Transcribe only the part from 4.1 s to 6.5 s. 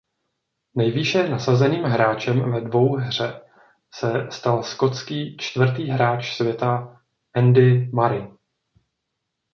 stal skotský čtvrtý hráč